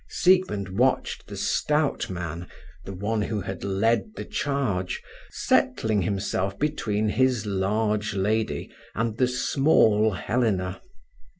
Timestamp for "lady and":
8.15-9.17